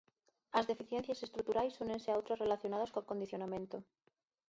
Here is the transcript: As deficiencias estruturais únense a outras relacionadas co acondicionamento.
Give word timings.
As 0.59 0.67
deficiencias 0.71 1.23
estruturais 1.27 1.79
únense 1.85 2.07
a 2.09 2.17
outras 2.19 2.41
relacionadas 2.43 2.91
co 2.91 2.99
acondicionamento. 3.01 3.77